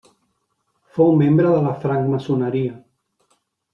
[0.95, 2.77] Fou membre de la francmaçoneria.